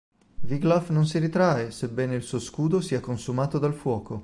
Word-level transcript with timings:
Wiglaf 0.47 0.89
non 0.89 1.05
si 1.05 1.19
ritrae, 1.19 1.69
sebbene 1.69 2.15
il 2.15 2.23
suo 2.23 2.39
scudo 2.39 2.81
sia 2.81 2.99
consumato 2.99 3.59
dal 3.59 3.75
fuoco. 3.75 4.19